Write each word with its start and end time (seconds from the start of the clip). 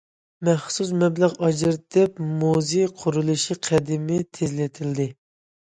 مەخسۇس 0.47 0.93
مەبلەغ 1.03 1.35
ئاجرىتىلىپ، 1.47 2.23
مۇزېي 2.41 2.89
قۇرۇلۇشى 3.03 3.61
قەدىمى 3.69 4.23
تېزلىتىلدى. 4.41 5.09